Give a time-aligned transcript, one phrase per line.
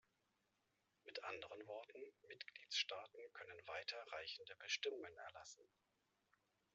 [1.05, 5.69] Mit anderen Worten, Mitgliedstaaten können weiter reichende Bestimmungen erlassen.